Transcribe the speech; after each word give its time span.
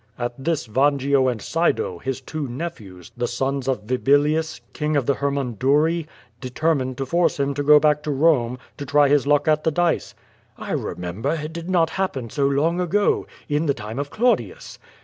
At 0.17 0.33
this 0.43 0.65
Vangio 0.65 1.27
and 1.27 1.39
Sido, 1.39 2.01
his 2.01 2.21
two 2.21 2.47
nephews, 2.47 3.11
the 3.15 3.27
sons 3.27 3.67
of 3.67 3.83
Vibilius, 3.83 4.59
king 4.73 4.95
of 4.97 5.05
the 5.05 5.13
Hermunduri, 5.13 6.07
determined 6.39 6.97
to 6.97 7.05
force 7.05 7.39
him 7.39 7.53
to 7.53 7.61
go 7.61 7.79
back 7.79 8.01
to 8.01 8.09
Uome— 8.09 8.57
to 8.79 8.85
try 8.87 9.09
his 9.09 9.27
luck 9.27 9.47
at 9.47 9.63
the 9.63 9.69
dice." 9.69 10.15
"I 10.57 10.71
remember, 10.71 11.33
it 11.33 11.53
did 11.53 11.69
not 11.69 11.91
happen 12.01 12.31
so 12.31 12.47
long 12.47 12.79
ago— 12.81 13.27
in 13.47 13.67
the 13.67 13.75
time 13.75 13.99
of 13.99 14.09
Claudius." 14.09 14.79